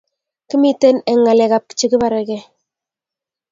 kimiten 0.49 0.97
eng 1.09 1.21
ngalekab 1.23 1.65
chegibarege 1.77 2.37